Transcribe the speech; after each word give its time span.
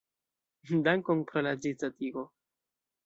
Dankon 0.87 1.21
pro 1.33 1.45
la 1.49 1.53
ĝisdatigo. 1.67 2.25